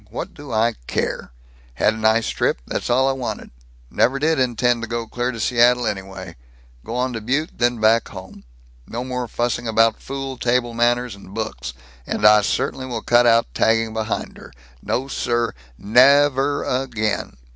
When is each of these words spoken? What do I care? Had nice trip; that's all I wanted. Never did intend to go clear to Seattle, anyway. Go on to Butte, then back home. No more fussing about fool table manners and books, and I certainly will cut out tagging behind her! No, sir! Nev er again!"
What 0.09 0.33
do 0.33 0.51
I 0.51 0.73
care? 0.87 1.31
Had 1.75 1.95
nice 1.95 2.27
trip; 2.31 2.59
that's 2.65 2.89
all 2.89 3.07
I 3.07 3.11
wanted. 3.11 3.51
Never 3.91 4.17
did 4.17 4.39
intend 4.39 4.81
to 4.81 4.87
go 4.87 5.05
clear 5.05 5.31
to 5.31 5.39
Seattle, 5.39 5.85
anyway. 5.85 6.37
Go 6.83 6.95
on 6.95 7.13
to 7.13 7.21
Butte, 7.21 7.51
then 7.59 7.79
back 7.79 8.07
home. 8.07 8.43
No 8.87 9.03
more 9.03 9.27
fussing 9.27 9.67
about 9.67 10.01
fool 10.01 10.39
table 10.39 10.73
manners 10.73 11.13
and 11.13 11.35
books, 11.35 11.73
and 12.07 12.25
I 12.25 12.41
certainly 12.41 12.87
will 12.87 13.03
cut 13.03 13.27
out 13.27 13.53
tagging 13.53 13.93
behind 13.93 14.37
her! 14.39 14.51
No, 14.81 15.07
sir! 15.07 15.53
Nev 15.77 16.35
er 16.35 16.63
again!" 16.63 17.37